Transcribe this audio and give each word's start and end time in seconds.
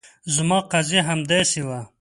زما 0.35 0.59
قضیه 0.71 1.01
هم 1.07 1.09
همداسې 1.11 1.61
وه. 1.67 1.79